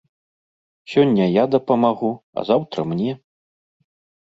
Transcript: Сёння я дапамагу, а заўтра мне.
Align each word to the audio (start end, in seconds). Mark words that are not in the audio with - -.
Сёння 0.93 1.27
я 1.27 1.43
дапамагу, 1.57 2.11
а 2.37 2.47
заўтра 2.51 2.89
мне. 2.95 3.11